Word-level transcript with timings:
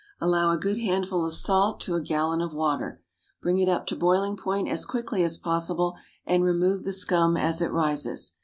Allow 0.19 0.49
a 0.49 0.57
good 0.57 0.79
handful 0.79 1.23
of 1.27 1.33
salt 1.35 1.79
to 1.81 1.93
a 1.93 2.01
gallon 2.01 2.41
of 2.41 2.55
water. 2.55 3.03
Bring 3.39 3.59
it 3.59 3.69
up 3.69 3.85
to 3.85 3.95
boiling 3.95 4.35
point 4.35 4.67
as 4.67 4.83
quickly 4.83 5.23
as 5.23 5.37
possible, 5.37 5.95
and 6.25 6.43
remove 6.43 6.85
the 6.85 6.91
scum 6.91 7.37
as 7.37 7.61
it 7.61 7.71
rises. 7.71 8.33